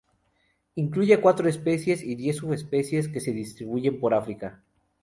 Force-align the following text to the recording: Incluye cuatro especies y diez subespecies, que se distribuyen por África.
Incluye 0.73 1.21
cuatro 1.21 1.47
especies 1.47 2.01
y 2.03 2.15
diez 2.15 2.37
subespecies, 2.37 3.07
que 3.07 3.19
se 3.19 3.33
distribuyen 3.33 3.99
por 3.99 4.15
África. 4.15 4.59